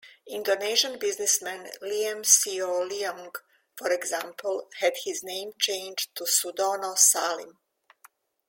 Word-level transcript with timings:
Indonesian 0.27 0.97
businessman, 0.97 1.69
Liem 1.79 2.23
Sioe 2.23 2.83
Liong, 2.89 3.35
for 3.75 3.91
example, 3.91 4.67
had 4.79 4.93
his 5.05 5.21
name 5.21 5.51
changed 5.59 6.15
to 6.15 6.23
Sudono 6.23 6.97
Salim. 6.97 7.59